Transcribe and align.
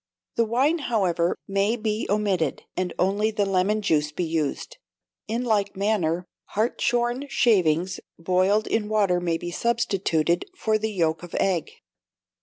The 0.35 0.45
wine, 0.45 0.79
however, 0.79 1.37
may 1.47 1.75
be 1.75 2.07
omitted, 2.09 2.63
and 2.75 2.91
only 2.97 3.29
the 3.29 3.45
lemon 3.45 3.83
juice 3.83 4.11
be 4.11 4.23
used; 4.23 4.77
in 5.27 5.43
like 5.43 5.75
manner, 5.75 6.25
hartshorn 6.55 7.27
shavings 7.29 7.99
boiled 8.17 8.65
in 8.65 8.89
water 8.89 9.19
may 9.21 9.37
be 9.37 9.51
substituted 9.51 10.45
for 10.57 10.79
the 10.79 10.91
yolk 10.91 11.21
of 11.21 11.35
egg. 11.35 11.69